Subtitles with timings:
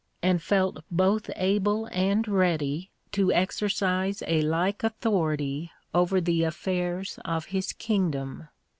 [0.23, 7.45] and felt both able and ready to exercise a like authority over the affairs of
[7.53, 8.47] his kingdom.